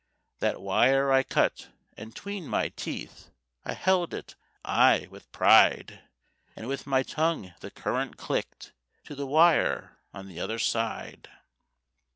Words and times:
That 0.39 0.59
wire 0.59 1.11
I 1.11 1.21
cut, 1.21 1.67
and 1.95 2.15
'tween 2.15 2.47
my 2.47 2.69
teeth 2.69 3.29
I 3.63 3.73
held 3.73 4.15
it—ay, 4.15 5.05
with 5.11 5.31
pride— 5.31 6.01
And 6.55 6.67
with 6.67 6.87
my 6.87 7.03
tongue 7.03 7.53
the 7.59 7.69
current 7.69 8.17
clicked 8.17 8.73
To 9.03 9.13
the 9.13 9.27
wire 9.27 9.99
on 10.11 10.27
t'other 10.33 10.57
side. 10.57 11.29